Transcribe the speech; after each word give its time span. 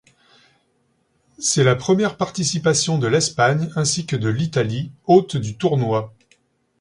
C'est 1.37 1.63
la 1.63 1.75
première 1.75 2.17
participation 2.17 2.97
de 2.97 3.05
l'Espagne 3.05 3.69
ainsi 3.75 4.07
que 4.07 4.15
de 4.15 4.29
l'Italie, 4.29 4.91
hôte 5.05 5.37
du 5.37 5.59
tournoi. 5.59 6.15